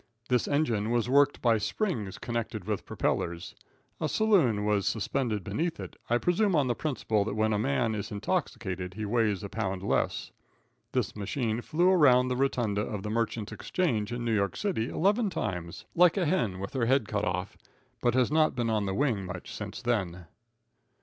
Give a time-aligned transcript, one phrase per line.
[0.29, 3.53] This engine was worked by springs connected with propellers.
[3.99, 7.93] A saloon was suspended beneath it, I presume on the principle that when a man
[7.93, 10.31] is intoxicated he weighs a pound less.
[10.91, 15.29] This machine flew around the rotunda of the Merchants' Exchange, in New York City, eleven
[15.29, 17.55] times, like a hen with her head cut off,
[18.01, 20.25] but has not been on the wing much since then.